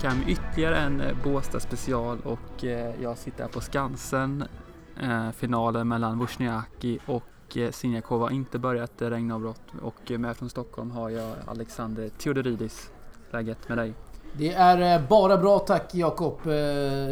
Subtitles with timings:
[0.00, 4.44] tillbaka med ytterligare en eh, Båstad special och eh, jag sitter här på Skansen.
[5.02, 7.24] Eh, finalen mellan Wozniacki och
[7.70, 12.90] Sinjakova har inte börjat regnavbrott och med från Stockholm har jag Alexander Theodoridis.
[13.30, 13.94] Läget med dig?
[14.32, 16.38] Det är bara bra tack Jakob.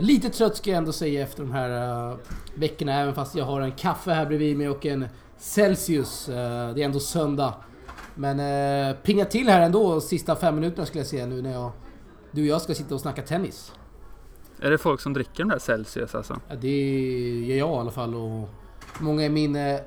[0.00, 2.16] Lite trött ska jag ändå säga efter de här
[2.54, 6.26] veckorna även fast jag har en kaffe här bredvid mig och en Celsius.
[6.26, 7.54] Det är ändå söndag.
[8.14, 11.72] Men eh, pinga till här ändå sista fem minuterna skulle jag säga nu när jag,
[12.30, 13.72] du och jag ska sitta och snacka tennis.
[14.60, 16.40] Är det folk som dricker de där Celsius alltså?
[16.48, 17.00] Ja, det
[17.46, 18.48] gör jag i alla fall och
[19.00, 19.80] många i min eh,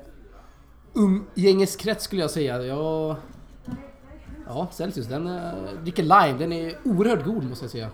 [0.94, 2.62] umgängeskrets skulle jag säga.
[2.62, 3.16] Jag,
[4.46, 6.38] ja, Celsius den eh, dricker lime.
[6.38, 7.88] Den är oerhört god måste jag säga.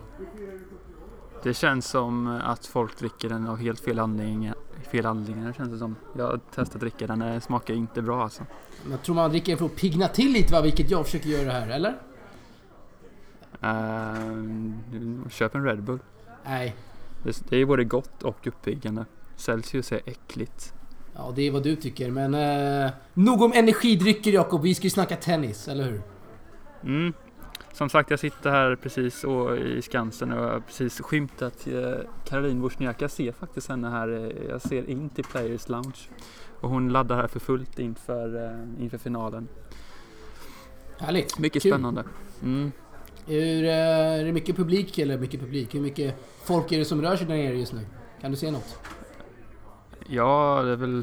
[1.42, 4.54] Det känns som att folk dricker den av helt fel anledningar.
[4.90, 5.96] Fel anledningar känns det som.
[6.16, 8.42] Jag har testat att dricka den, den smakar inte bra alltså.
[8.90, 11.52] Jag tror man dricker den för att pigna till lite va, vilket jag försöker göra
[11.52, 11.96] här, eller?
[13.64, 15.98] Uh, köp en Red Bull.
[16.44, 16.76] Nej.
[17.22, 19.04] Det, det är både gott och uppiggande.
[19.36, 20.74] Celsius är äckligt.
[21.14, 22.34] Ja, det är vad du tycker, men...
[22.34, 26.02] Eh, nog om energidrycker Jakob, vi ska ju snacka tennis, eller hur?
[26.82, 27.12] Mm.
[27.72, 31.92] Som sagt, jag sitter här precis och, i Skansen och har precis skymtat eh,
[32.24, 33.04] Caroline Wozniacki.
[33.04, 34.08] Jag ser faktiskt henne här.
[34.08, 35.98] eh, Jag ser in till Players Lounge.
[36.60, 39.48] Och hon laddar här för fullt inför, eh, inför finalen.
[40.98, 41.38] Härligt.
[41.38, 41.72] Mycket Kul.
[41.72, 42.04] spännande.
[42.42, 42.72] Mm.
[43.28, 45.74] Hur, eh, är det mycket publik, eller mycket publik?
[45.74, 47.86] Hur mycket folk är det som rör sig där nere just nu?
[48.20, 48.78] Kan du se något?
[50.06, 51.02] Ja, det är väl,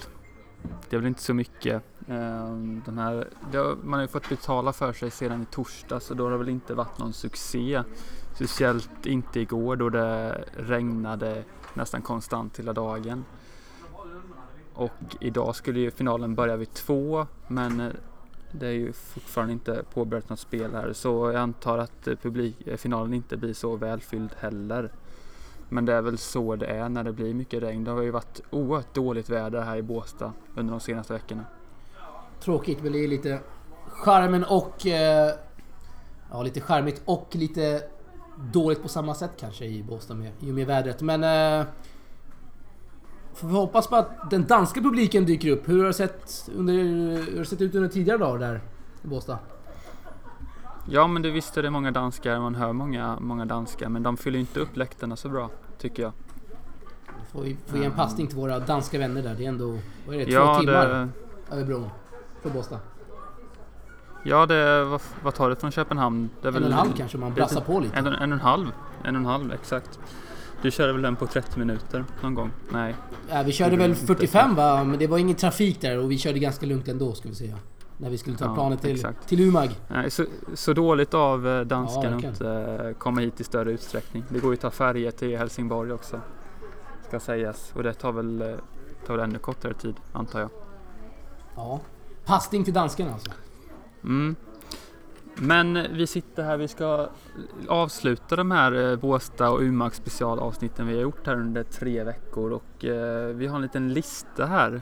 [0.90, 1.84] det är väl inte så mycket.
[2.08, 6.06] Ehm, den här, det har, man har ju fått betala för sig sedan i torsdags
[6.06, 7.84] så då har det väl inte varit någon succé.
[8.34, 13.26] Speciellt inte igår då det regnade nästan konstant hela dagen.
[14.74, 17.92] Och idag skulle ju finalen börja vid två men eh,
[18.60, 23.14] det är ju fortfarande inte påbörjat något spel här så jag antar att publik, finalen
[23.14, 24.92] inte blir så välfylld heller.
[25.70, 27.84] Men det är väl så det är när det blir mycket regn.
[27.84, 31.46] Det har ju varit oerhört dåligt väder här i Båstad under de senaste veckorna.
[32.40, 33.40] Tråkigt, men det är lite
[33.88, 34.88] charmen och...
[34.88, 35.34] Eh,
[36.32, 37.84] ja, lite charmigt och lite
[38.54, 41.02] dåligt på samma sätt kanske i Båstad med, i och med vädret.
[41.02, 41.24] Men...
[41.24, 41.66] Eh,
[43.36, 45.70] Eh, får vi hoppas på att den danska publiken dyker upp.
[45.70, 48.62] Hur har det sett, under, hur har sett ut under tidigare dagar där
[49.04, 49.38] i Båstad?
[50.90, 54.18] Ja men det visst är det många danskar, man hör många, många danskar men de
[54.18, 56.12] fyller inte upp läktarna så bra tycker jag.
[57.32, 59.36] Får vi får ge en passning till våra danska vänner där.
[59.36, 59.78] Det är ändå...
[60.08, 60.26] Vad är det?
[60.26, 61.90] Två Ja timmar det, över bron.
[62.42, 62.80] Från Båstad.
[64.24, 66.30] ja det, vad, vad tar det från Köpenhamn?
[66.42, 67.98] Det är En och en halv kanske man brassar på lite.
[67.98, 68.68] En, en och en halv,
[69.04, 70.00] en och en halv exakt.
[70.66, 72.52] Du körde väl den på 30 minuter någon gång?
[72.70, 72.96] Nej.
[73.30, 74.84] Ja, vi körde väl var inte 45 va?
[74.84, 77.56] Men det var ingen trafik där och vi körde ganska lugnt ändå ska vi säga.
[77.98, 79.28] När vi skulle ta Ja, planet till, exakt.
[79.28, 79.70] till Umag.
[79.88, 82.34] Nej, så, så dåligt av eh, Ja, danskarna att verkligen.
[82.34, 84.24] inte eh, komma hit i större utsträckning.
[84.30, 86.22] Det går ju att ta färger till Helsingborg också.
[87.08, 87.72] Ska sägas.
[87.76, 88.48] Och det tar väl, eh,
[89.08, 90.50] tar väl ännu kortare tid antar jag.
[91.56, 91.80] Ja.
[92.26, 93.32] Passning till danskarna alltså.
[94.04, 94.36] Mm.
[95.38, 97.10] Men vi sitter här, vi ska
[97.68, 102.52] avsluta de här eh, Båstad och Umeå specialavsnitten vi har gjort här under tre veckor
[102.52, 104.82] och eh, vi har en liten lista här.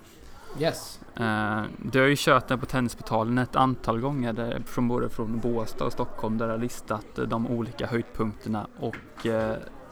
[0.59, 1.00] Yes.
[1.16, 5.40] Eh, du har ju kört den på Tennisportalen ett antal gånger där, från både från
[5.40, 9.25] Båstad och Stockholm där du har listat de olika höjdpunkterna och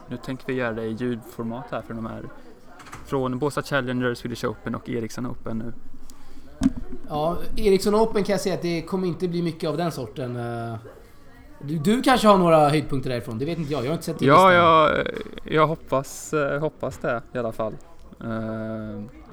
[0.08, 2.22] nu tänker vi göra det i ljudformat här för de här
[3.06, 5.72] från Båstad Challenger, Swedish Open och Ericsson Open nu.
[7.12, 10.36] Ja, Ericsson Open kan jag säga att det kommer inte bli mycket av den sorten.
[10.36, 10.74] eh.
[11.64, 13.38] Du, du kanske har några höjdpunkter därifrån?
[13.38, 13.82] Det vet inte jag.
[13.84, 15.06] Jag har inte sett din Ja, jag,
[15.44, 17.72] jag hoppas, eh, hoppas det i alla fall.
[18.20, 18.26] Eh,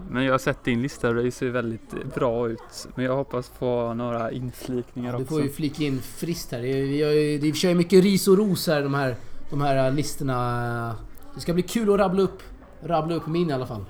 [0.09, 2.88] Men jag har sett din lista och det ser väldigt bra ut.
[2.95, 5.27] Men jag hoppas få några inflikningar Du också.
[5.27, 6.62] får ju flika in friskt här.
[6.62, 9.15] Det är- Vi, kör ju mycket ris och ros här, de här,
[9.50, 10.95] de här listorna.
[11.36, 12.39] Det ska bli kul att rabbla upp,
[12.83, 13.86] rabbla upp min i alla fall.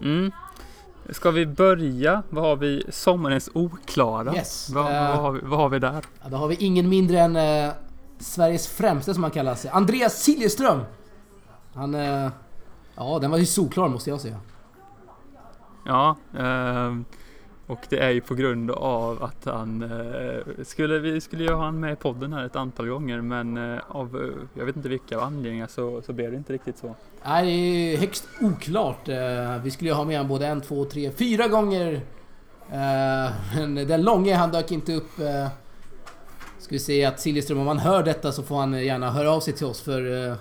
[0.00, 0.30] Mm.
[1.10, 2.22] Ska vi börja?
[2.30, 2.82] Vad har vi?
[2.88, 4.34] Sommarens oklara.
[4.34, 4.70] Yes.
[4.70, 6.04] Vad, Eh, vad, har vi, vad har vi där?
[6.22, 7.72] Ja, då har vi ingen mindre än eh,
[8.18, 9.70] Sveriges främste som han kallar sig.
[9.70, 10.80] Andreas Siljeström!
[11.74, 11.94] Han...
[11.94, 12.30] Eh,
[12.96, 14.36] ja, den var ju solklar måste jag säga.
[15.86, 17.04] Ja, ehm,
[17.68, 21.64] och det är ju på grund av att han eh, skulle, vi skulle ju ha
[21.64, 24.88] han med i podden här ett antal gånger men eh, av, eh, jag vet inte
[24.88, 26.94] vilka anledningar så, så blev det inte riktigt så.
[27.24, 29.08] Nej, det är högst oklart.
[29.08, 31.92] Eh, vi skulle ju ha med honom både en, två, tre, fyra gånger.
[32.70, 35.18] Eh, men den långa han dök inte upp.
[35.18, 35.48] Eh,
[36.58, 39.40] ska vi säga att Siljeström, om han hör detta så får han gärna höra av
[39.40, 40.36] sig till oss för...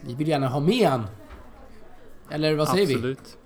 [0.00, 1.06] Vi vill gärna ha med han.
[2.30, 2.94] Eller vad säger vi?
[2.94, 3.38] Absolut.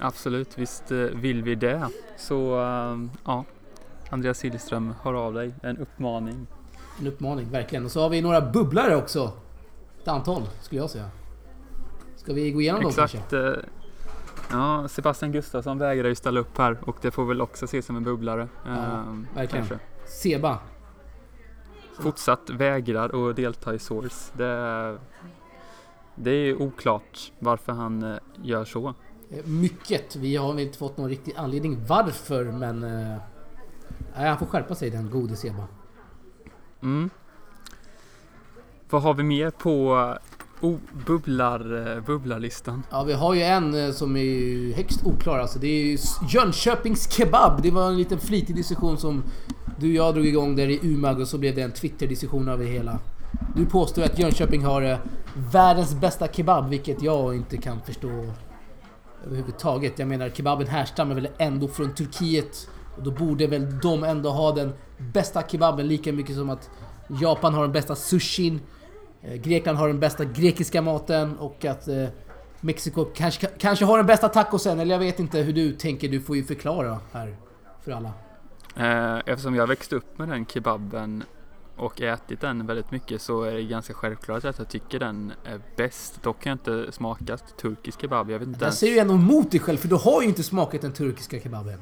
[0.00, 1.88] Absolut, visst eh, vill vi det.
[2.16, 3.44] Så ehm, ja,
[4.10, 5.54] Andreas Siljeström, hör av dig.
[5.62, 6.46] En uppmaning.
[7.00, 7.84] En uppmaning, verkligen.
[7.84, 9.32] Och så har vi några bubblare också.
[10.02, 11.10] Ett antal, skulle jag säga.
[12.16, 13.18] Ska vi gå igenom dem kanske?
[13.18, 13.32] Exakt.
[13.32, 13.52] eh,
[14.50, 17.96] Ja, Sebastian Gustafsson vägrar ju ställa upp här och det får väl också ses som
[17.96, 18.48] en bubblare.
[18.66, 19.66] Ja, ehm, verkligen.
[19.66, 19.86] kanske.
[20.06, 20.58] Seba.
[22.00, 24.32] Fortsatt vägrar att delta i Source.
[24.38, 24.98] Det,
[26.14, 28.94] det är oklart varför han eh, gör så.
[29.30, 30.16] Eh, Mycket.
[30.16, 32.82] Vi har inte fått någon riktig anledning varför, men...
[32.84, 33.16] eh,
[34.16, 35.64] Nej, han får skärpa sig den gode Seba.
[36.82, 37.10] Mm.
[38.90, 39.92] Vad har vi mer på
[40.60, 40.76] oh,
[41.06, 42.82] bubblar, eh, bubblarlistan?
[42.90, 45.58] Ja, vi har ju en som är högst oklar alltså.
[45.58, 45.98] Det är ju
[46.28, 47.62] Jönköpings Kebab.
[47.62, 49.22] Det var en liten flitig diskussion som
[49.78, 52.58] du och jag drog igång där i Umag och så blev det en Twitter-diskussion av
[52.58, 52.98] det hela.
[53.56, 54.98] Du påstår att Jönköping har
[55.52, 58.26] världens bästa kebab, vilket jag inte kan förstå
[59.28, 59.98] överhuvudtaget.
[59.98, 62.68] Jag menar, kebaben härstammar väl ändå från Turkiet.
[62.96, 66.70] Och då borde väl de ändå ha den bästa kebaben lika mycket som att
[67.20, 68.60] Japan har den bästa sushin.
[69.22, 72.04] Eh, Grekland har den bästa grekiska maten och att eh,
[72.60, 76.08] Mexiko kanske, kanske har den bästa tacosen, eller jag vet inte hur du tänker.
[76.08, 77.36] Du får ju förklara här
[77.84, 78.12] för alla.
[78.76, 81.24] Eh, eftersom jag växte upp med den kebaben
[81.78, 85.60] och ätit den väldigt mycket så är det ganska självklart att jag tycker den är
[85.76, 86.22] bäst.
[86.22, 88.30] Dock har jag inte smakat turkisk kebab.
[88.30, 88.78] Jag vet inte Där ens.
[88.78, 91.80] säger du ändå emot dig själv, för du har ju inte smakat den turkiska kebaben.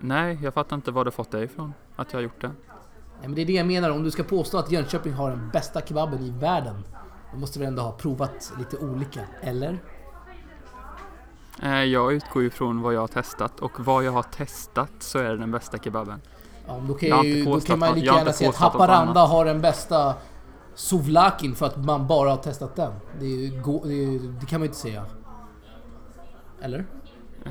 [0.00, 1.74] Nej, jag fattar inte var du fått det ifrån.
[1.96, 2.48] Att jag har gjort det.
[2.48, 5.50] Nej, men det är det jag menar, om du ska påstå att Jönköping har den
[5.52, 6.84] bästa kebaben i världen.
[7.32, 9.78] Då måste vi ändå ha provat lite olika, eller?
[11.62, 15.18] Eh, Jag utgår ju från vad jag har testat och vad jag har testat så
[15.18, 16.20] är det den bästa kebaben.
[16.70, 19.30] Ja, då kan, Jag ju, då kan man något- lika gärna säga att Haparanda annat.
[19.30, 20.14] har den bästa
[20.74, 22.92] souvlakin för att man bara har testat den.
[23.20, 23.48] Det, är ju
[23.84, 25.04] det, är, ju- det kan man ju inte säga.
[26.62, 26.84] Eller?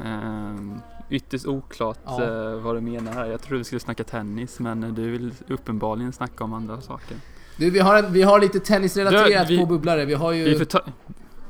[0.06, 0.80] Ehm,
[1.10, 2.24] Ytterst oklart Ja.
[2.24, 3.26] eh, vad du menar här.
[3.26, 7.18] Jag trodde vi skulle snacka tennis men du vill uppenbarligen snacka om andra saker.
[7.58, 10.06] Du, vi har, en, vi har lite tennisrelaterat Du, vi- på bubblare.
[10.06, 10.44] Vi har ju...
[10.44, 10.80] Vi får, ta,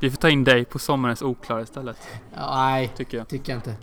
[0.00, 1.96] vi får ta in dig på sommarens oklara istället,
[2.36, 3.28] Ja, nej, tycker jag.
[3.28, 3.74] tycker jag inte.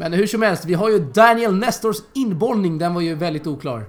[0.00, 2.78] Men hur som helst, vi har ju Daniel Nestors inbollning.
[2.78, 3.84] Den var ju väldigt oklar.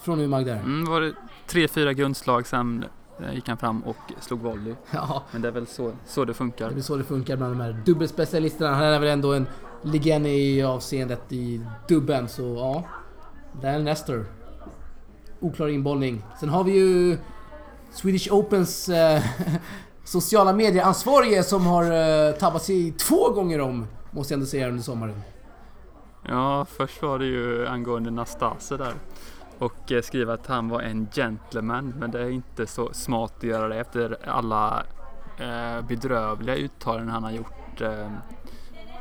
[0.00, 0.56] Från Umag där.
[0.56, 1.14] Mm, var det
[1.46, 2.84] tre, fyra grundslag sen
[3.20, 4.74] eh, gick han fram och slog volley.
[4.90, 6.70] Ja, Men det är väl så, så det funkar.
[6.70, 8.74] det är så det funkar bland de här dubbelspecialisterna.
[8.74, 9.46] Han är väl ändå en
[9.82, 12.84] legend i avseendet i dubben, så ja.
[13.62, 14.26] Daniel Nestor.
[15.40, 16.24] Oklar inbollning.
[16.40, 17.18] Sen har vi ju
[17.92, 19.22] Swedish Opens eh,
[20.04, 24.82] sociala medieansvarige som har eh, tabbat sig två gånger om, måste jag ändå säga under
[24.82, 25.20] sommaren.
[26.28, 28.92] Ja, först var det ju angående Nastase där.
[29.58, 31.94] Och eh, skriva att han var en gentleman.
[31.98, 34.82] Men det är inte så smart att göra det efter alla
[35.38, 38.10] eh, bedrövliga uttalanden han har gjort eh,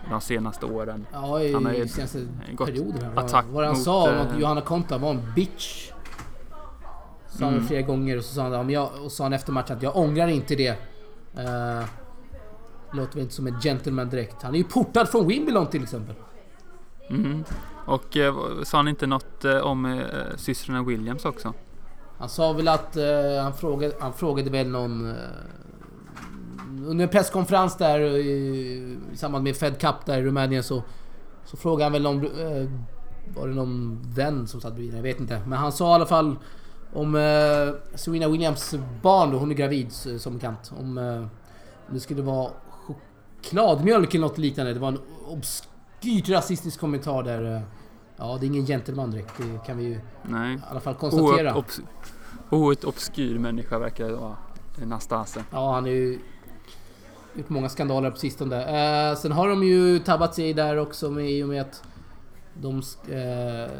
[0.09, 1.05] de senaste åren.
[1.13, 2.27] Ja, i Han har ju senaste
[2.57, 3.17] perioden.
[3.17, 5.91] attack Vad han mot, sa om att Johanna Konta var en bitch.
[7.27, 7.67] Sa han Mm.
[7.67, 10.55] flera gånger och så sa han, och sa han efter matchen att jag ångrar inte
[10.55, 10.71] det.
[10.71, 11.85] Uh,
[12.91, 14.43] låter väl inte som en gentleman direkt.
[14.43, 16.15] Han är ju portad från Wimbledon till exempel.
[17.09, 17.43] Mm.
[17.85, 20.01] Och eh, sa han inte något eh, om eh,
[20.35, 21.53] systrarna Williams också?
[22.17, 23.03] Han sa väl att eh,
[23.43, 25.09] han, frågade, han frågade väl någon...
[25.09, 25.15] eh,
[26.85, 30.83] under en presskonferens där i, i samband med Fed Cup där i Rumänien så,
[31.45, 32.23] så frågade han väl om...
[32.23, 32.69] Eh,
[33.35, 34.97] var det någon vän som satt bredvid?
[34.97, 35.41] Jag vet inte.
[35.47, 36.35] Men han sa i alla fall
[36.93, 40.71] om eh, Serena Williams barn då, hon är gravid som bekant.
[40.71, 41.29] Eh, om
[41.89, 42.51] det skulle vara
[43.47, 44.73] chokladmjölk eller något liknande.
[44.73, 47.55] Det var en obskyrt rasistisk kommentar där.
[47.55, 47.61] Eh,
[48.17, 49.33] ja, det är ingen gentleman direkt.
[49.37, 50.59] Det kan vi ju i Nej.
[50.69, 51.25] alla fall konstatera.
[51.33, 51.81] Oerhört obs-
[52.49, 54.35] oerhört obskyr människa verkar det vara.
[54.85, 55.43] Nastase.
[55.51, 56.19] Ja, han har ju
[57.35, 58.63] gjort många skandaler på sistone.
[59.11, 61.83] Eh, sen har de ju tabbat sig där också med, i och med att
[62.61, 62.75] de...
[63.09, 63.71] Eh,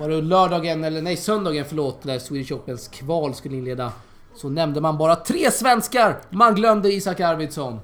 [0.00, 3.92] var det lördagen, eller nej söndagen förlåt, när Swedish Opens kval skulle inleda.
[4.34, 6.20] Så nämnde man bara tre svenskar!
[6.30, 7.80] Man glömde Isak Arvidsson.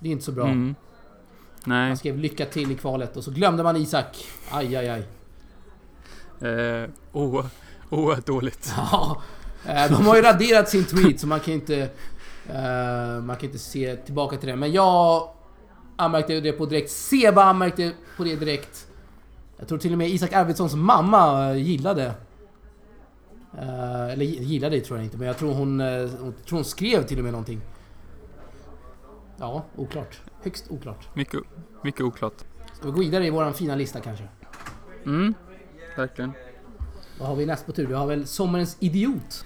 [0.00, 0.44] Det är inte så bra.
[0.46, 0.74] Mm.
[1.64, 1.88] Nej.
[1.88, 4.24] Man skrev lycka till i kvalet och så glömde man Isak.
[4.50, 5.02] Aj, aj, aj.
[6.50, 7.44] Eh, oh,
[7.90, 8.72] oerhört dåligt.
[8.76, 9.22] Ja,
[9.66, 11.76] eh, de har ju raderat sin tweet så man kan inte...
[12.48, 14.56] eh, man kan inte se tillbaka till det.
[14.56, 15.28] Men jag
[15.96, 16.90] anmärkte det på direkt.
[16.90, 18.86] Seba anmärkte på det direkt.
[19.58, 22.12] Jag tror till och med Isak Arvidssons mamma gillade.
[23.58, 27.02] Eh, eller gi- gillade tror jag inte, men jag tror hon, hon, tror hon skrev
[27.06, 27.60] till och med någonting.
[29.40, 30.20] Ja, oklart.
[30.42, 31.08] Högst oklart.
[31.14, 31.40] Mycket,
[31.82, 32.34] mycket oklart.
[32.72, 34.28] Ska vi gå vidare i våran fina lista kanske?
[35.04, 35.34] Mm,
[35.96, 36.32] verkligen.
[37.18, 37.86] Vad har vi näst på tur?
[37.86, 39.44] Vi har väl Sommarens Idiot.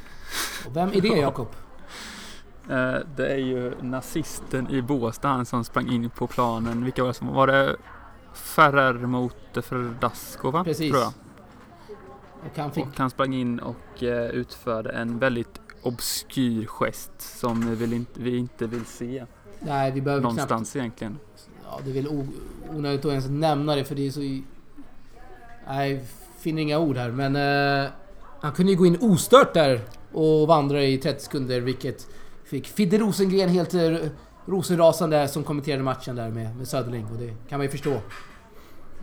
[0.66, 1.48] Och vem är det Jakob?
[2.70, 6.84] Eh, det är ju nazisten i Båstad, han som sprang in på planen.
[6.84, 7.76] Vilka var det som var det?
[8.32, 10.64] Ferrer mot Ferdasko va?
[10.64, 10.90] Precis.
[10.90, 11.12] Tror jag.
[12.50, 12.86] Och han fick...
[12.86, 18.20] Och han sprang in och eh, utförde en väldigt obskyr gest som vi, vill inte,
[18.20, 19.26] vi inte vill se
[19.66, 20.36] Nej, vi behöver knappt...
[20.36, 21.18] någonstans egentligen.
[21.64, 22.26] Ja, det är väl
[22.70, 24.20] onödigt att ens nämna det för det är så...
[25.66, 26.04] Nej,
[26.38, 27.36] finner inga ord här men...
[27.84, 27.90] Eh,
[28.40, 29.80] han kunde ju gå in ostört där
[30.12, 32.06] och vandra i 30 sekunder vilket
[32.44, 33.96] fick Fidde Rosengren helt eh,
[34.46, 38.00] rosenrasande som kommenterade matchen där med, med Söderling och det kan man ju förstå.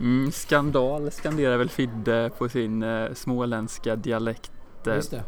[0.00, 4.52] Mm, skandal skanderar väl Fidde på sin eh, småländska dialekt.
[4.86, 5.22] Just det.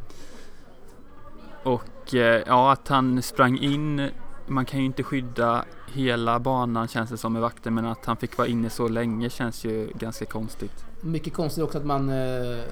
[1.63, 4.11] Och eh, ja, att han sprang in.
[4.47, 8.17] Man kan ju inte skydda hela banan känns det som med vakter, men att han
[8.17, 10.85] fick vara inne så länge känns ju ganska konstigt.
[11.01, 12.09] Mycket konstigt också att man...
[12.11, 12.65] Eh,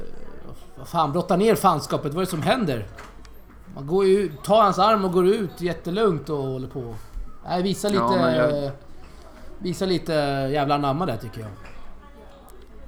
[0.79, 2.15] vad fan, brottar ner fanskapet.
[2.15, 2.87] Vad är det som händer?
[3.75, 6.95] Man går ju tar hans arm och går ut jättelugnt och håller på.
[7.45, 8.01] Nej, visa lite...
[8.03, 8.71] Ja, jag-
[9.59, 10.13] Visa lite
[10.53, 11.51] jävla anamma där tycker jag.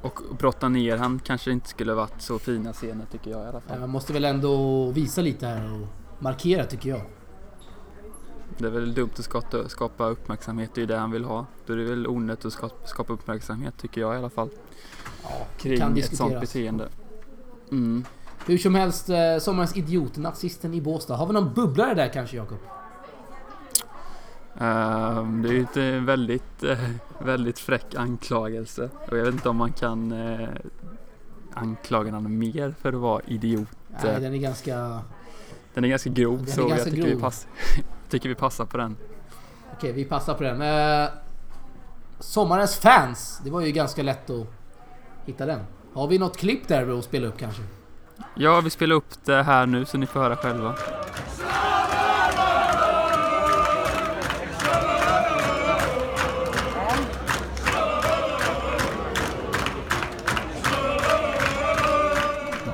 [0.03, 3.53] Och brotta ner han kanske inte skulle varit så fina scener tycker jag i alla
[3.53, 3.81] Nej, fall.
[3.81, 5.87] Man måste väl ändå visa lite här och
[6.23, 7.01] markera tycker jag.
[8.59, 11.47] Det är väl dumt att skapa, uppmärksamhet, det är ju det han vill ha.
[11.67, 14.49] Då är det väl onödigt att skapa, uppmärksamhet tycker jag i alla fall.
[15.23, 16.41] Ja, Kring kan ett sånt diskuteras.
[16.41, 16.89] beteende.
[17.71, 18.05] Mm.
[18.47, 21.17] Hur som helst, eh, sommarens idiot, nazisten i Båstad.
[21.17, 22.59] Har vi någon bubblare där kanske Jakob?
[24.59, 26.79] Ehm, det är ju ett eh, väldigt, eh,
[27.19, 28.91] väldigt fräck anklagelse.
[29.11, 30.49] Och jag vet inte om man kan uh,
[31.55, 33.69] anklaga någon mer för att vara idiot.
[34.05, 35.03] Nej, den är ganska...
[35.75, 37.33] Den är ganska grov Den så jag ganska tycker vi, grov.
[38.09, 38.97] Tycker vi passar på den.
[39.73, 40.63] Okej, vi passar på den.
[40.63, 41.09] Eh,
[42.21, 43.41] sommarens fans.
[43.45, 44.47] Det var ju ganska lätt att
[45.27, 45.61] hitta den.
[45.95, 47.63] Har vi något klipp där att spela upp kanske?
[48.35, 50.75] Ja, vi spelar upp det här nu så ni får höra själva.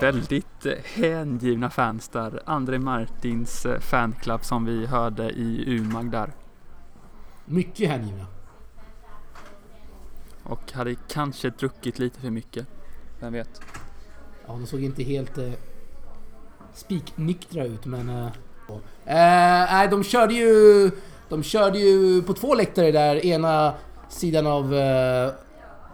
[0.01, 0.33] Väldigt
[0.67, 2.43] eh, hängivna fans där.
[2.47, 6.33] André Martins eh, fanclub som vi hörde i Umag där.
[7.45, 8.27] Mycket hängivna.
[10.43, 12.67] Och hade kanske druckit lite för mycket.
[13.21, 13.61] Vem vet?
[14.47, 15.53] Ja, de såg inte helt eh,
[16.75, 18.09] spiknyktra ut men...
[18.09, 18.27] Eh,
[19.07, 20.91] eh, nej, de körde ju...
[21.29, 23.27] De körde ju på två läktare där.
[23.27, 23.75] Ena
[24.09, 25.33] sidan av eh,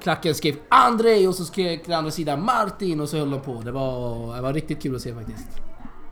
[0.03, 3.61] klacken skrev André och så skrek den andra sidan Martin och så höll de på.
[3.61, 5.49] Det var, det var riktigt kul att se faktiskt.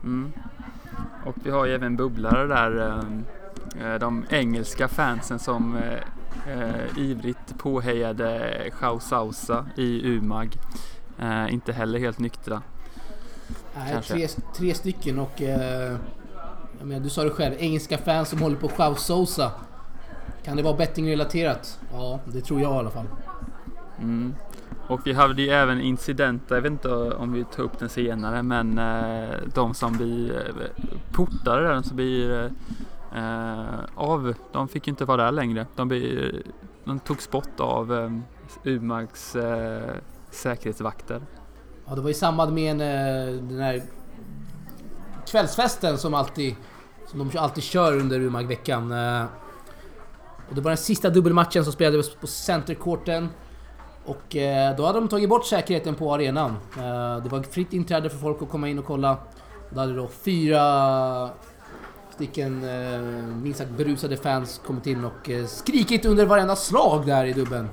[0.03, 0.33] Mm.
[1.25, 3.01] Och vi har ju även bubblare där.
[3.81, 5.77] eh, eh, De engelska fansen som
[6.47, 10.57] eh, ivrigt påhejade Chau Sausa i Umag.
[11.49, 12.61] Inte heller helt nyktra.
[13.77, 15.41] Nej, tre, tre stycken och...
[16.79, 19.51] Jag menar, du sa det själv, engelska fans som håller på Chau Sosa.
[20.43, 21.79] Kan det vara bettingrelaterat?
[21.91, 23.05] Ja, det tror jag i alla fall.
[24.01, 24.33] Mm.
[24.87, 28.43] Och vi hade ju även incidenter, jag vet inte om vi tar upp den senare,
[28.43, 30.65] men eh, de som blir eh,
[31.11, 32.51] portade där, de som blir
[33.15, 35.65] eh, av, de fick ju inte vara där längre.
[35.75, 36.41] De, blir,
[36.83, 38.11] de togs bort av eh,
[38.63, 39.95] Umags eh,
[40.31, 41.21] säkerhetsvakter.
[41.85, 43.83] Ja, det var i samband med en, eh, den här
[45.31, 46.55] kvällsfesten som alltid
[47.07, 48.91] som de alltid kör under Umag-veckan.
[50.49, 53.29] Och det var den sista dubbelmatchen som spelades på Centercourten.
[54.05, 56.49] Och eh, då hade de tagit bort säkerheten på arenan.
[56.77, 59.17] Eh, Det var fritt inträde för folk att komma in och kolla.
[59.69, 61.29] Då hade då fyra
[62.09, 62.99] stycken eh,
[63.41, 67.69] minst sagt berusade fans kommit in och eh, skrikit under varenda slag där i dubben.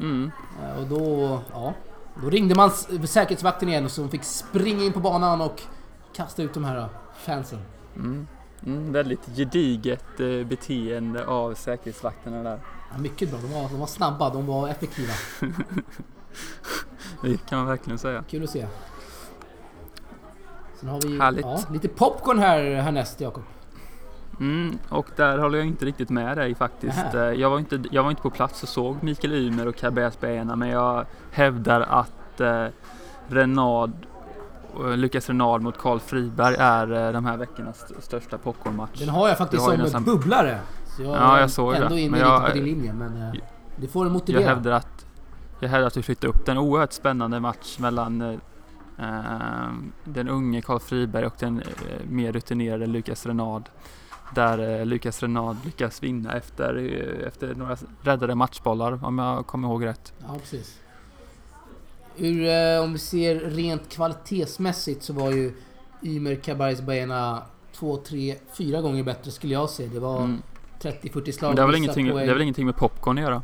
[0.00, 0.30] Mm.
[0.78, 1.74] Och då, ja,
[2.22, 2.70] då ringde man
[3.06, 5.62] säkerhetsvakten igen och så fick springa in på banan och
[6.14, 7.58] kasta ut de här fansen.
[7.96, 8.26] Mm.
[8.66, 12.60] Mm, väldigt gediget eh, beteende av säkerhetsvakterna där.
[12.92, 15.12] Ja, mycket bra, de var, de var snabba, de var effektiva.
[17.22, 18.24] Det kan man verkligen säga.
[18.30, 18.66] Kul att se.
[20.80, 21.44] Sen har vi Härligt.
[21.44, 23.42] ja, lite popcorn här härnäst Jakob.
[24.40, 27.14] Mm, och där håller jag inte riktigt med dig faktiskt.
[27.14, 30.20] Eh, Jag var, inte, jag var inte på plats och såg Mikael Ymer och Cabez
[30.20, 32.66] Bena men jag hävdar att eh,
[33.28, 33.92] Renard,
[34.96, 38.98] Lukas Renard mot Karl Friberg är eh, de här veckornas st- största popcornmatch.
[39.00, 40.58] Den har jag faktiskt har som nästan- bubblare.
[40.96, 42.00] Så jag Ja, jag såg ändå det.
[42.00, 43.32] inne Men lite jag- på din linje men eh,
[43.76, 44.48] det får du Jag motivera.
[44.48, 45.06] hävdar att,
[45.60, 46.58] jag hävdar att vi flyttar upp den.
[46.58, 48.34] Oerhört spännande match mellan eh,
[48.98, 49.68] eh,
[50.04, 51.64] den unge Karl Friberg och den eh,
[52.08, 53.68] mer rutinerade Lukas Renard.
[54.34, 59.68] Där eh, Lukas Renard lyckas vinna efter, eh, efter några räddade matchbollar om jag kommer
[59.68, 60.12] ihåg rätt.
[60.18, 60.78] Ja, precis.
[62.18, 65.52] Ur, eh, om vi ser rent kvalitetsmässigt så var ju
[66.02, 69.90] Ymer Cabarez Baena 2, 3, 4 gånger bättre skulle jag säga.
[69.92, 70.42] Det var Mm.
[70.80, 71.48] 30-40 slag.
[71.48, 73.42] Men det har, väl ingenting, det har väl ingenting med popcorn att göra?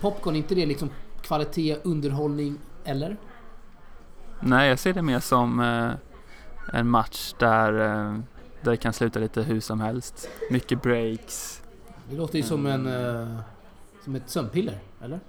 [0.00, 0.90] Popcorn, inte det liksom
[1.22, 3.16] kvalitet, underhållning eller?
[4.40, 8.18] Nej, jag ser det mer som eh, en match där, eh,
[8.62, 10.28] där det kan sluta lite hur som helst.
[10.50, 11.62] Mycket breaks.
[12.10, 12.86] Det låter ju som en...
[12.86, 13.38] eh,
[14.04, 15.20] som ett sömnpiller, eller?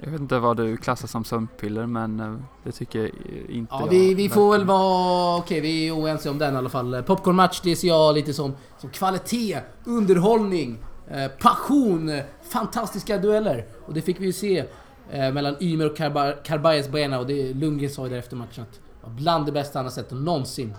[0.00, 3.10] Jag vet inte vad du klassar som sömnpiller men eh, det tycker
[3.50, 3.88] inte Ja, jag.
[3.88, 5.36] vi, vi får väl vara...
[5.38, 7.02] Okej, vi är oense om den i alla fall.
[7.02, 13.66] Popcornmatch, det ser jag lite som, som kvalitet, underhållning, eh, passion, fantastiska dueller.
[13.86, 14.64] Och det fick vi ju se
[15.10, 18.62] eh, mellan Ymer och Karba- Karbayes Buena och det Lundgren sa ju där efter matchen
[18.70, 20.74] att var bland det bästa han har sett någonsin.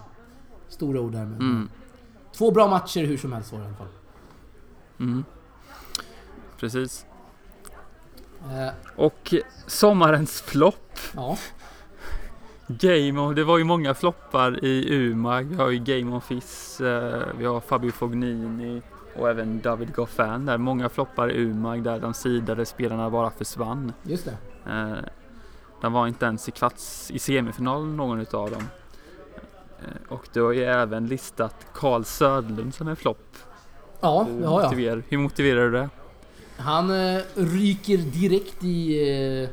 [0.70, 1.40] Stora ord där men...
[1.40, 1.70] Mm,
[2.38, 3.88] Två bra matcher hur som helst var det i alla fall.
[5.00, 5.24] mm.
[6.60, 7.06] Precis.
[8.44, 9.34] Eh, Och
[9.68, 11.00] sommarens flopp.
[11.16, 11.38] ja,
[12.68, 15.44] Game of, det var ju många floppar i Umag.
[15.44, 18.82] Vi har ju Game of Fizz, eh, vi har Fabio Fognini
[19.16, 20.58] och även David Goffin där.
[20.58, 23.94] Många floppar i Umag där de sidade spelarna bara försvann.
[24.04, 24.38] just det.
[24.72, 24.98] Eh,
[25.82, 28.64] de var inte ens i kvarts, i semifinal någon utav dem.
[30.10, 33.38] Och du har ju även listat Karl Södlund som en flopp.
[34.02, 35.04] Ja, det har jag.
[35.10, 35.90] Hur motiverar du det?
[36.58, 39.50] Han eh, ryker direkt i, eh,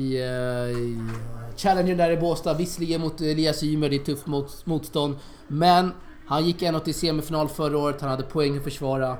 [0.00, 1.08] i, eh, i
[1.56, 2.54] Challenger där i Båstad.
[2.54, 5.16] Visserligen mot eh, Elias Ymer, det är tufft mot, motstånd.
[5.48, 5.92] Men
[6.26, 9.16] han gick ändå till semifinal förra året, han hade poäng att försvara.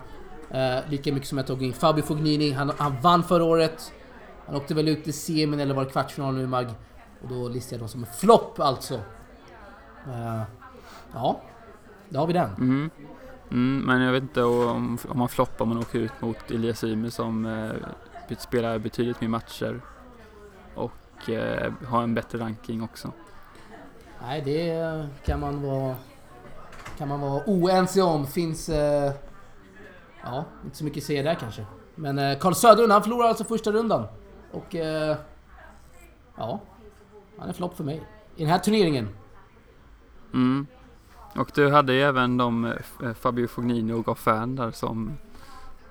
[0.51, 2.53] Eh, lika mycket som jag tog in Fabio Fognini.
[2.53, 3.93] Han, han vann förra året.
[4.47, 6.67] Han åkte väl ut i semin eller var det kvartsfinal nu Mag.
[7.23, 8.95] Och då listar jag dem som en flopp alltså.
[10.07, 10.43] Eh,
[11.13, 11.41] ja,
[12.09, 12.51] då har vi den.
[12.59, 12.91] Mm.
[13.51, 16.85] Mm, men jag vet inte om, om man floppar om man åker ut mot Elias
[16.85, 19.81] Ymer som eh, spelar betydligt mer matcher
[20.75, 23.13] och eh, har en bättre ranking också.
[24.23, 25.97] Nej, det kan man vara...
[26.99, 28.27] Kan man vara oense om.
[28.27, 28.69] Finns...
[28.69, 29.13] Eh,
[30.23, 31.67] ja, inte så mycket att säga där kanske.
[31.95, 34.07] Men eh, Carl Söderlund, han förlorar alltså första rundan.
[34.53, 34.75] Och...
[34.75, 35.17] Eh,
[36.37, 36.61] ja.
[37.39, 38.03] Han är flopp för mig.
[38.37, 39.09] I den här turneringen.
[40.33, 40.67] Mm.
[41.37, 45.13] Och du hade ju även de eh, eh, Fabio Fognini och Goffin där som,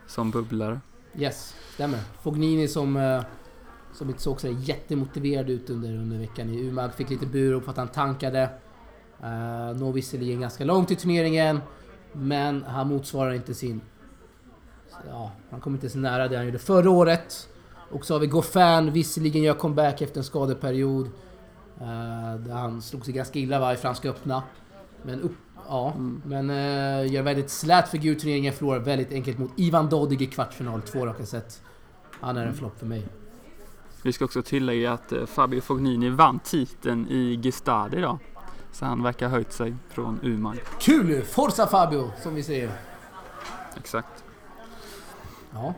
[0.08, 0.80] som bubblare.
[1.16, 2.00] Yes, stämmer.
[2.22, 2.98] Fognini som...
[2.98, 3.22] Eh,
[3.94, 6.94] som inte såg så jättemotiverad ut under, under veckan i Umag.
[6.94, 8.50] Fick lite burop för att han tankade.
[9.24, 11.60] Uh, Når visserligen ganska långt i turneringen.
[12.14, 13.82] Men han motsvarar inte sin...
[15.10, 17.50] Ja, han kommer inte så nära det han gjorde förra året.
[17.92, 21.06] Och så har vi Goffin, visserligen gör comeback efter en skadeperiod.
[21.82, 24.44] Uh, där han slog sig ganska illa va, i Franska öppna.
[25.04, 25.36] Men upp,
[25.70, 26.22] ja, Mm.
[26.26, 28.54] men uh, gör väldigt slät figur i turneringen.
[28.54, 31.62] Förlorar väldigt enkelt mot Ivan Dodig i kvartsfinal, två raka set.
[32.20, 33.06] Han är en flopp för mig.
[34.04, 38.18] Vi ska också tillägga att eh, Fabio Fognini vann titeln i Gestad idag.
[38.72, 40.60] Så han verkar ha höjt sig från Umag.
[40.80, 41.22] Kul!
[41.22, 42.72] Forza Fabio, som vi säger.
[43.78, 44.24] Exakt.
[45.54, 45.74] Ja,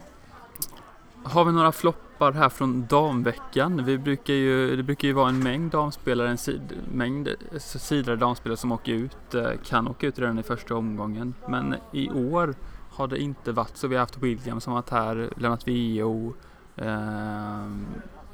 [1.23, 1.71] Har vi några
[2.17, 3.85] floppar här från damveckan?
[3.85, 8.15] Vi brukar ju, det brukar ju vara en mängd damspelare, en sid, mängd alltså sidare
[8.15, 11.33] damspelare som åker ut, eh, kan åka ut redan i första omgången.
[11.47, 12.55] Men i år
[12.91, 13.87] har det inte varit så.
[13.87, 16.33] Vi har haft William som varit här, lämnat VO
[16.75, 17.65] eh,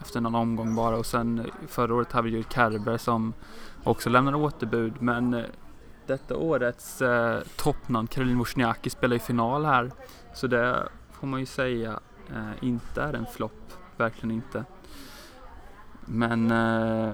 [0.02, 3.34] efter någon omgång bara och sen förra året hade vi ju Kerber som
[3.84, 4.94] också lämnade återbud.
[5.00, 5.46] Men eh,
[6.08, 9.92] detta årets eh, toppnamn Caroline Wozniacki spelar i final här.
[10.34, 13.61] Så det får man ju säga eh, inte är en flopp.
[14.02, 14.66] Verkligen inte.
[16.06, 17.14] Men eh,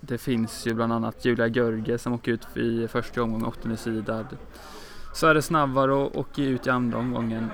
[0.00, 4.36] det finns ju bland annat Julia Görge som åker ut i första omgången, åttonde sidad.
[5.14, 7.50] Så är det snabbare och åker ut i andra omgången.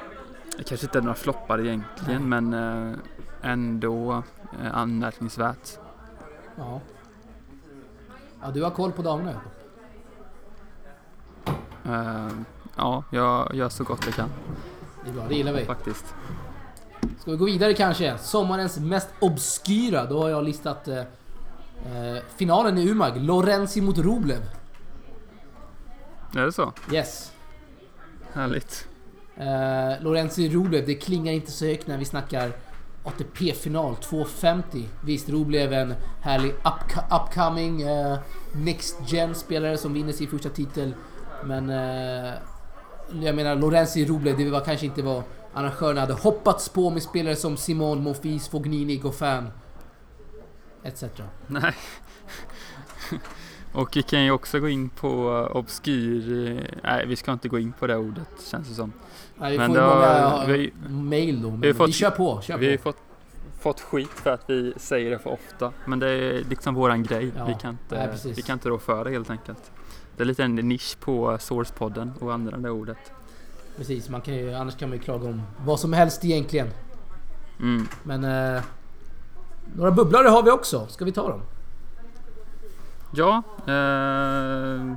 [0.59, 2.99] Det kanske inte är några floppar egentligen men eh,
[3.43, 4.23] ändå
[4.63, 5.79] eh, anmärkningsvärt.
[6.57, 6.81] ja.
[8.43, 9.53] Ja, du har koll på damerna Jakob.
[11.85, 12.29] Eh,
[12.77, 14.29] ja, jag gör så gott jag kan
[15.05, 15.65] Det är bra, det gillar vi.
[15.65, 16.15] faktiskt.
[17.21, 18.19] Ska vi gå vidare kanske?
[18.19, 20.07] Sommarens mest obskyra.
[20.07, 23.17] Då har jag listat eh, eh, finalen i Umag.
[23.17, 24.43] Lorenzi mot Rublev.
[26.37, 26.73] Är det så?
[26.93, 27.33] Yes.
[28.33, 28.89] Härligt.
[29.37, 32.53] Eh, Lorenzi Rublev, det klingar inte så högt när vi snackar
[33.05, 34.89] ATP-final 250.
[35.05, 38.19] Visst, Rublev är en härlig up upcoming eh,
[38.53, 40.95] Next Gen-spelare som vinner sin första titel.
[41.45, 42.33] Men eh,
[43.23, 45.23] jag menar, Lorenzi Rublev, det var kanske inte vad
[45.55, 49.47] arrangörerna hade hoppats på med spelare som Simon, Monfils, Fognini, Goffin
[50.83, 51.05] etc.
[51.47, 51.75] Nej.
[53.73, 55.09] Och vi kan ju också gå in på
[55.55, 56.71] obskyr.
[56.83, 58.93] Nej, vi ska inte gå in på det ordet känns det som.
[59.39, 62.41] Nej, vi Men får många vi- mail då, men vi vi, fått- kör på.
[62.41, 62.97] Kör Vi har fått,
[63.61, 65.73] fått skit för att vi säger det för ofta.
[65.85, 67.33] Men det är liksom våran grej.
[67.37, 69.73] Ja, Vi, kan inte, nej, vi kan inte rå för det helt enkelt.
[70.17, 73.13] Det är lite en nisch på Sourcepodden och använda det ordet.
[73.77, 76.69] Precis, man kan ju, annars kan man ju klaga om vad som helst egentligen.
[77.61, 77.89] Mm.
[78.03, 78.25] Men...
[78.57, 78.63] Eh,
[79.77, 80.87] Några bubblare har vi också.
[80.87, 81.41] Ska vi ta dem?
[83.15, 84.97] Ja, eh,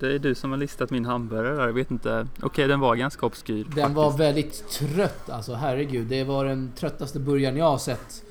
[0.00, 1.66] det är du som har listat min hamburgare där.
[1.66, 2.26] Jag vet inte.
[2.36, 3.64] Okej, okay, den var ganska obskyr.
[3.64, 3.96] Den faktiskt.
[3.96, 5.54] var väldigt trött alltså.
[5.54, 6.06] Herregud.
[6.06, 8.24] Det var den tröttaste burgaren jag har sett.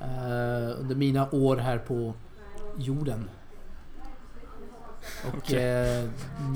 [0.00, 2.14] Eh, under mina år här på
[2.76, 3.28] jorden.
[5.28, 5.38] Och...
[5.38, 5.58] Okay.
[5.58, 6.04] Eh,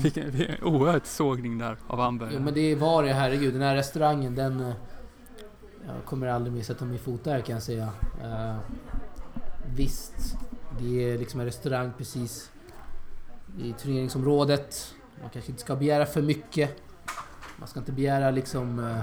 [0.03, 0.31] vilken,
[0.61, 2.35] oerhört sågning där av hamburgare.
[2.37, 3.53] Jo men det var det, herregud.
[3.53, 4.59] Den här restaurangen den...
[4.59, 4.73] Eh,
[5.85, 7.89] jag kommer aldrig mer sätta min fot där kan jag säga.
[8.23, 8.55] Eh,
[9.75, 10.37] visst,
[10.79, 12.51] det är liksom en restaurang precis
[13.57, 14.95] i turneringsområdet.
[15.21, 16.75] Man kanske inte ska begära för mycket.
[17.57, 18.79] Man ska inte begära liksom...
[18.79, 18.99] Eh,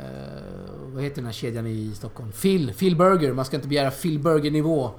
[0.00, 0.42] eh,
[0.92, 2.32] vad heter den här kedjan i Stockholm?
[2.32, 3.32] Phil, Phil Burger.
[3.32, 4.90] Man ska inte begära Phil Burger nivå.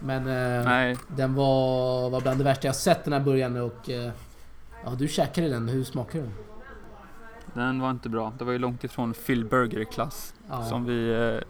[0.00, 3.90] Men eh, den var, var bland det värsta jag sett den här början och...
[3.90, 4.10] Eh,
[4.84, 5.68] ja, du käkade den.
[5.68, 6.32] Hur smakade den?
[7.54, 8.32] Den var inte bra.
[8.38, 10.64] Det var ju långt ifrån Phil Burger-klass ja.
[10.64, 11.40] som vi eh,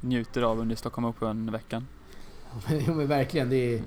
[0.00, 1.86] njuter av under Stockholm Open-veckan.
[2.68, 3.50] jo men verkligen.
[3.50, 3.82] Det är,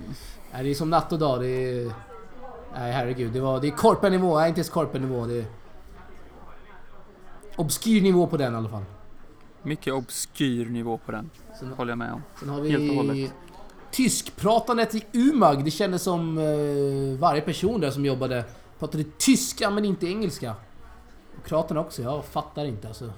[0.62, 1.40] det är som natt och dag.
[1.40, 1.92] Det är,
[2.74, 3.32] nej herregud.
[3.32, 4.38] Det, var, det är korpen-nivå.
[4.38, 5.26] Nej inte ens korpen-nivå.
[5.26, 5.46] Det är
[7.56, 8.84] obskyr nivå på den i alla fall.
[9.62, 11.30] Mycket obskyr nivå på den.
[11.58, 12.22] Sen, håller jag med om.
[12.40, 13.32] Sen har vi Helt och hållet.
[13.96, 15.64] Tyskpratandet i Umag.
[15.64, 18.44] Det kändes som eh, varje person där som jobbade
[18.78, 20.54] pratade tyska men inte engelska.
[21.38, 22.02] Och kroaterna också.
[22.02, 23.12] Jag fattar inte alltså.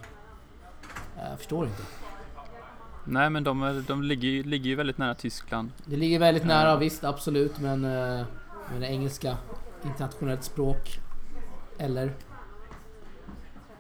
[1.31, 1.83] Jag förstår inte.
[3.05, 5.71] Nej men de, de ligger, ligger ju väldigt nära Tyskland.
[5.85, 7.85] Det ligger väldigt nära, visst absolut men...
[7.85, 8.27] Eh,
[8.73, 9.37] men engelska,
[9.85, 11.01] internationellt språk.
[11.79, 12.13] Eller?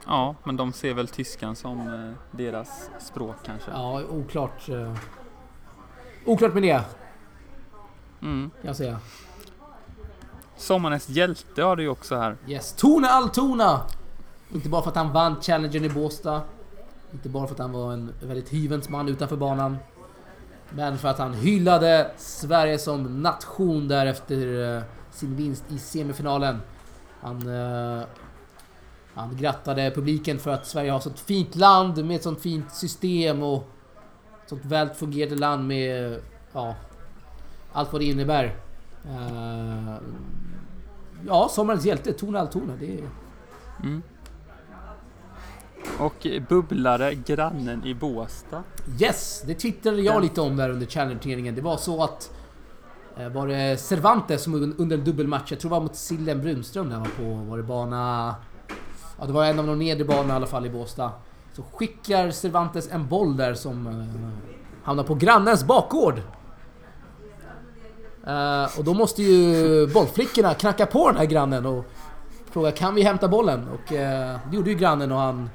[0.07, 3.71] Ja, men de ser väl tyskan som eh, deras språk kanske.
[3.71, 4.69] Ja, oklart.
[4.69, 4.95] Eh,
[6.25, 6.85] oklart med det.
[8.23, 8.51] Mm.
[8.51, 8.99] Kan jag säga.
[10.57, 12.37] Sommarens hjälte har du ju också här.
[12.47, 13.83] Yes, Tone Altona!
[14.55, 16.43] Inte bara för att han vann Challengern i Båstad.
[17.13, 19.77] Inte bara för att han var en väldigt hyvens man utanför banan.
[20.71, 26.61] Men för att han hyllade Sverige som nation där efter eh, sin vinst i semifinalen.
[27.21, 28.03] Han, uh,
[29.15, 32.75] han grattade publiken för att Sverige har ett sånt fint land med ett sånt fint
[32.75, 33.69] system och
[34.49, 36.21] sånt väl fungerande land med
[36.53, 36.75] ja,
[37.73, 38.45] allt vad det innebär.
[39.07, 39.95] Uh,
[41.27, 42.73] ja, sommarens hjälte, Tone Altona.
[42.81, 43.09] Det är...
[43.83, 44.03] Mm.
[45.99, 48.63] Och bubblare grannen i Båstad.
[49.01, 49.43] Yes!
[49.47, 51.55] Det twittrade jag lite om där under Challenger-turneringen.
[51.55, 52.31] Det var så att...
[53.17, 56.91] Eh, var det Cervantes som under en dubbelmatch, jag tror det var mot Sillen Brunström
[56.91, 58.35] där var på, var det bana...
[59.19, 61.13] Ja, det var en av de nedre banorna i alla fall i Båstad.
[61.59, 64.05] Så skickar Cervantes en boll där som uh,
[64.83, 66.19] hamnar på grannens bakgård.
[68.27, 71.85] Uh, och då måste ju bollflickorna knacka på den här grannen och
[72.51, 73.69] fråga kan vi hämta bollen?
[73.69, 73.99] Och uh,
[74.51, 75.51] det gjorde ju grannen och han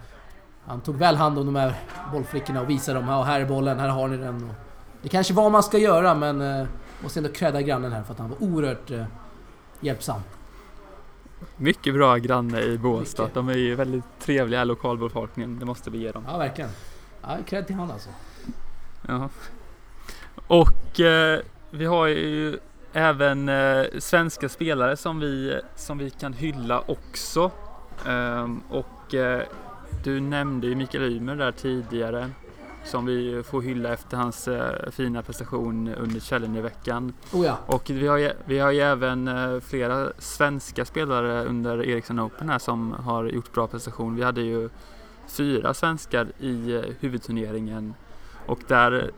[0.66, 1.76] han tog väl hand om de här
[2.14, 3.08] bollflickorna och visade dem.
[3.08, 4.36] Ja, här är bollen, här har ni den.
[4.36, 4.56] Och
[5.02, 6.42] det kanske var man ska göra men...
[6.42, 6.68] Eh,
[7.04, 9.04] måste ändå credda grannen här för att han var oerhört eh,
[9.80, 10.22] hjälpsam.
[11.58, 13.30] Mycket bra granne i Båstad.
[13.34, 15.60] De är ju väldigt trevliga lokalbefolkningen.
[15.60, 16.24] Det måste vi ge dem.
[16.28, 16.70] Ja, verkligen.
[17.22, 18.10] Ja, cred till han alltså.
[19.08, 19.30] Ja.
[20.48, 21.40] Och eh,
[21.72, 22.60] vi har ju
[22.94, 27.52] även eh, svenska spelare som vi, som vi kan hylla också.
[28.08, 29.42] Ehm, och eh,
[30.04, 32.30] du nämnde ju Mikael Ymer där tidigare
[32.84, 37.14] som vi får hylla efter hans eh, fina prestation under Challenger-veckan.
[37.34, 37.58] Oh ja.
[37.66, 42.50] Och vi har, ju, vi har ju även eh, flera svenska spelare under Ericsson Open
[42.50, 44.16] här som har gjort bra prestation.
[44.16, 44.70] Vi hade ju
[45.28, 47.94] fyra svenskar i eh, huvudturneringen
[48.46, 49.12] och där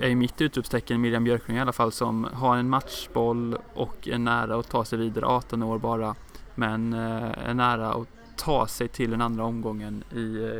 [0.00, 4.18] är ju mitt utropstecken Miriam Björklund i alla fall som har en matchboll och är
[4.18, 6.14] nära att ta sig vidare, 18 år bara,
[6.54, 10.50] men är nära att ta sig till den andra omgången i,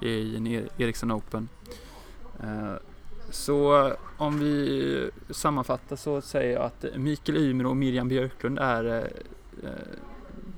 [0.00, 1.48] i en e- Ericsson Open.
[2.42, 2.74] Eh,
[3.30, 9.10] så om vi sammanfattar så säger jag att Mikael Ymer och Miriam Björklund är
[9.62, 9.70] eh,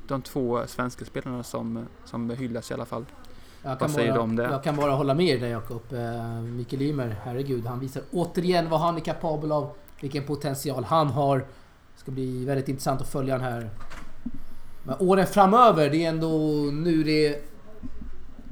[0.06, 3.04] de två svenska spelarna som, som hyllas i alla fall.
[3.62, 4.42] Jag Vad säger bara, du om det?
[4.42, 5.82] Jag kan bara hålla med dig Jakob.
[6.56, 9.70] Mikael Ymer, herregud, han visar återigen vad han är kapabel av.
[10.00, 11.38] Vilken potential han har.
[11.38, 13.70] Det ska bli väldigt intressant att följa den här
[14.82, 16.28] men åren framöver, det är ändå
[16.72, 17.44] nu det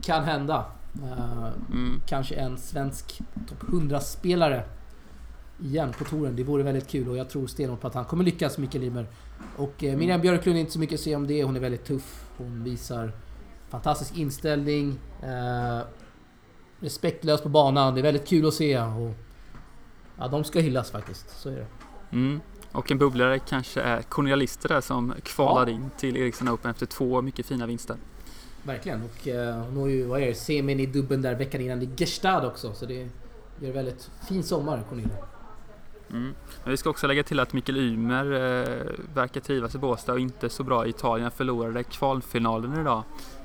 [0.02, 0.64] kan hända.
[1.02, 2.02] Uh, mm.
[2.06, 4.62] Kanske en svensk topp 100-spelare
[5.62, 6.36] igen på touren.
[6.36, 9.06] Det vore väldigt kul och jag tror stenhårt på att han kommer lyckas, Mikael Ymer.
[9.56, 11.44] Och uh, Miriam Björklund är inte så mycket att säga om det.
[11.44, 12.24] Hon är väldigt tuff.
[12.36, 13.12] Hon visar
[13.68, 14.98] fantastisk inställning.
[15.24, 15.82] Uh,
[16.80, 17.94] respektlös på banan.
[17.94, 18.80] Det är väldigt kul att se.
[18.80, 19.14] Och,
[20.18, 21.40] ja, de ska hyllas faktiskt.
[21.40, 21.66] Så är det.
[22.12, 22.40] Mm.
[22.72, 25.72] Och en bubblare kanske är Cornelia Lister där som kvalar ja.
[25.72, 27.96] in till Ericsson Open efter två mycket fina vinster.
[28.62, 31.82] Verkligen och uh, hon har ju, vad är det, semin i dubben där veckan innan
[31.82, 33.08] i Gestad också så det,
[33.60, 35.16] gör väldigt fin sommar, Cornelia.
[36.10, 36.34] Mm.
[36.64, 40.20] Men vi ska också lägga till att Mikael Ymer eh, verkar trivas i Båstad och
[40.20, 41.30] inte så bra i Italien.
[41.30, 43.02] Förlorade kvalfinalen idag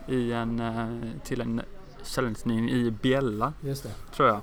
[0.07, 1.61] i en, eh, till en
[2.03, 3.89] challenge i Biella, Just det.
[4.15, 4.41] tror jag.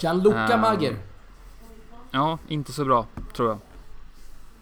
[0.00, 0.60] Gianluca Ehm.
[0.60, 0.96] Magger.
[2.10, 3.58] Ja, inte så bra, tror jag.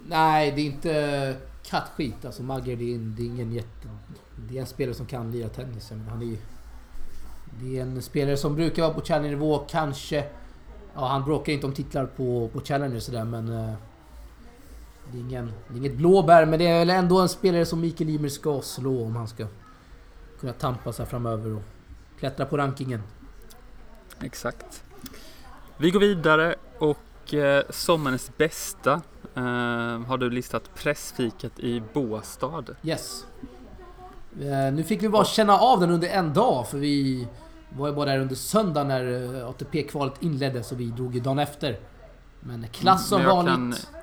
[0.09, 2.25] Nej, det är inte kattskit.
[2.25, 3.89] Alltså Magger, det är, det är ingen jätte...
[4.37, 5.91] Det är en spelare som kan lira tennis.
[5.91, 6.39] Menar, han är ju...
[7.61, 10.25] Det är en spelare som brukar vara på Challenger-nivå, kanske...
[10.95, 13.49] Ja, han bråkar inte om titlar på, på Challenger sådär, men...
[13.49, 13.75] eh,
[15.13, 17.81] Det är, ingen, det är inget blåbär, men det är väl ändå en spelare som
[17.81, 19.47] Mikael Ymer ska slå om han ska
[20.41, 21.63] kunna tampa sig framöver och
[22.19, 23.03] klättra på rankingen.
[24.21, 24.85] Exakt.
[25.77, 28.93] Vi går vidare och eh, sommarens bästa
[29.35, 32.65] eh, har du listat pressfikat i Båstad.
[32.83, 33.27] Yes.
[34.41, 37.29] Eh, Nu fick vi bara känna av den under en dag för vi
[37.77, 41.39] var ju bara där under söndag när eh, ATP-kvalet inleddes och vi drog ju dagen
[41.39, 41.79] efter.
[42.41, 43.55] Men klass som jag vanligt.
[43.93, 44.01] Kan,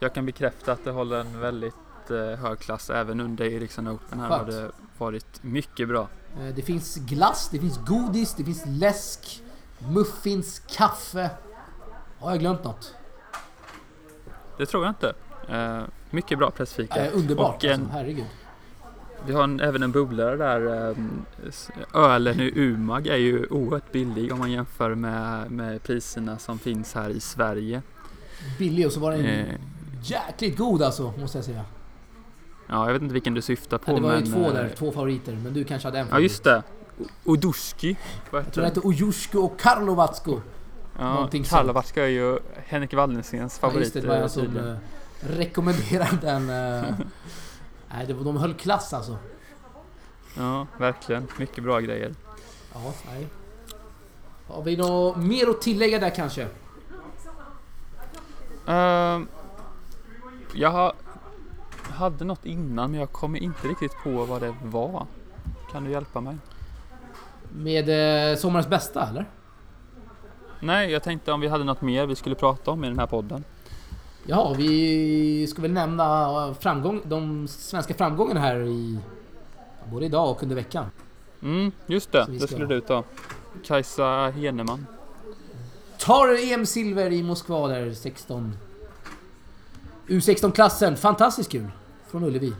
[0.00, 1.74] jag kan bekräfta att det håller en väldigt
[2.10, 4.20] eh, hög klass även under Ericsson Open.
[4.20, 4.50] Här har Skönt.
[4.50, 6.08] det varit mycket bra.
[6.54, 9.42] Det finns glass, det finns godis, det finns läsk,
[9.88, 11.30] muffins, kaffe.
[12.18, 12.94] Har jag glömt något?
[14.58, 15.12] Det tror jag inte.
[16.10, 17.06] Mycket bra pressfika.
[17.06, 18.24] Eh, underbart Och en- alltså, herregud.
[19.26, 20.88] Vi har en, även en bubblare där.
[20.90, 20.96] eh,
[21.48, 26.58] s- Ölen i Umag är ju oerhört billig om man jämför med, med priserna som
[26.58, 27.82] finns här i Sverige.
[28.58, 29.46] Billig och så var den Eh,
[30.02, 31.64] jäkligt god alltså, måste jag säga.
[32.68, 33.90] ja, jag vet inte vilken du syftar på.
[33.92, 35.38] Ja, det var ju men, två eh, där, två favoriter.
[35.44, 36.22] Men du kanske hade en Ja, favorit.
[36.30, 36.62] just det.
[37.24, 37.96] Oduski.
[38.30, 40.40] Jag tror det hette Ojushko och Karlovatsko.
[40.98, 41.28] Ja.
[41.48, 43.80] Karlovatska är ju Henrik Wallensens Ja, favorit.
[43.84, 44.68] just det, det var eh, jag som tydligen.
[44.70, 44.76] eh,
[45.28, 46.50] rekommenderade den.
[46.50, 46.84] eh.
[47.88, 49.16] Nej, det var, de höll klass alltså.
[50.36, 51.28] Ja, verkligen.
[51.38, 52.14] Mycket bra grejer.
[52.74, 53.26] Ja, nej.
[54.48, 56.48] Har vi något mer att tillägga där kanske?
[58.66, 59.28] Ehm,
[60.54, 60.92] jag har,
[61.82, 65.06] hade något innan men jag kommer inte riktigt på vad det var.
[65.72, 66.36] Kan du hjälpa mig?
[67.52, 67.88] Med
[68.30, 69.24] eh, sommarens bästa eller?
[70.60, 73.06] Nej, jag tänkte om vi hade något mer vi skulle prata om i den här
[73.06, 73.44] podden.
[74.28, 78.98] Ja, vi ska väl nämna framgång, de svenska framgångarna här i
[79.90, 80.86] både idag och under veckan.
[81.42, 82.26] Mm, just det.
[82.30, 83.04] Det skulle du ta.
[83.64, 84.86] Kajsa Heneman.
[85.98, 88.56] Tar EM-silver i Moskva där 16...
[90.06, 91.66] U16-klassen, fantastiskt kul!
[92.06, 92.52] Från Ullevi,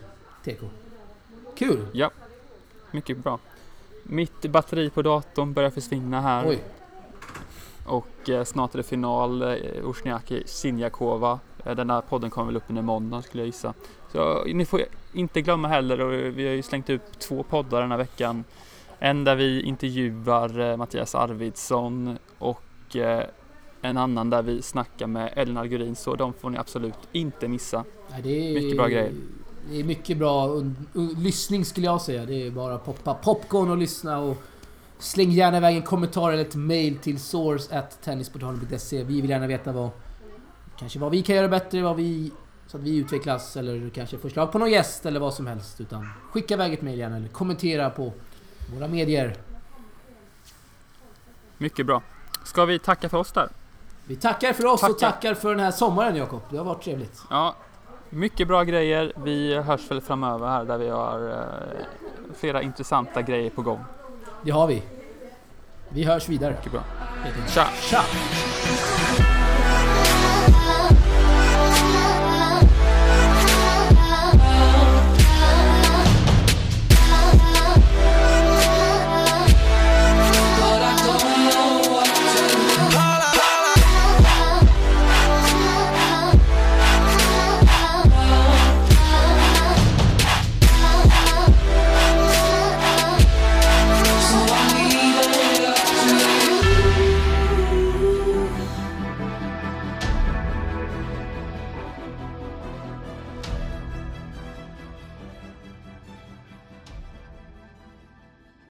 [0.45, 0.61] TK.
[1.55, 1.87] Kul!
[2.91, 3.39] Mycket bra.
[4.03, 6.49] Mitt batteri på datorn börjar försvinna här.
[6.49, 6.63] Oj,
[7.87, 9.43] Och eh, snart är det final.
[9.43, 11.41] Eh, Uzjniaki Sinjakova.
[11.67, 13.75] Eh, den här podden kommer väl upp under måndag skulle jag gissa.
[14.13, 14.81] Så ni får
[15.13, 18.45] inte glömma heller, och vi har ju slängt upp två poddar den här veckan.
[18.99, 23.25] En där vi intervjuar eh, Mattias Arvidsson och eh,
[23.83, 25.97] en annan där vi snackar med Ellen Algurin.
[25.97, 27.85] Så de får ni absolut inte missa.
[28.11, 29.13] Nej, det är, Mycket bra grejer.
[29.71, 30.63] Det är mycket bra
[31.17, 32.27] lyssning skulle jag säga.
[32.27, 34.37] Det är bara att poppa popcorn och lyssna och
[34.99, 39.05] släng gärna iväg en kommentar eller ett mail till source.tennisportalen.se.
[39.05, 39.91] Vi vill gärna veta vad
[40.79, 42.33] kanske vad vi kan göra bättre, vad vi
[42.67, 45.81] så att vi utvecklas eller kanske förslag på någon gäst eller vad som helst.
[45.81, 48.13] Utan skicka iväg ett mail gärna eller kommentera på
[48.75, 49.37] våra medier.
[51.59, 52.03] Mycket bra.
[52.45, 53.49] Ska vi tacka för oss där?
[54.05, 55.11] Vi tackar för oss och Tackar.
[55.11, 56.41] tackar för den här sommaren Jakob.
[56.51, 57.23] Det har varit trevligt.
[57.31, 57.55] Ja,
[58.11, 59.13] mycket bra grejer.
[59.25, 63.85] Vi hörs väl framöver här där vi har eh, flera intressanta grejer på gång.
[64.43, 64.83] Det har vi.
[65.89, 66.57] Vi hörs vidare.
[66.57, 66.83] Mycket bra.
[67.49, 67.67] Tja!
[67.81, 68.03] Tja!